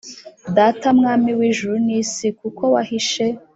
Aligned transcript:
Data 0.57 0.87
Mwami 0.97 1.31
w 1.37 1.41
ijuru 1.49 1.75
n 1.85 1.87
isi 2.01 2.27
kuko 2.39 2.63
wahishe 2.73 3.25